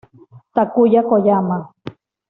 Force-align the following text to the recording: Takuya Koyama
Takuya 0.55 1.01
Koyama 1.09 1.57